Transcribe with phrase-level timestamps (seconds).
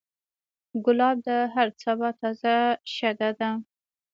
[0.85, 2.55] ګلاب د هر سبا تازه
[2.95, 3.49] شګه ده.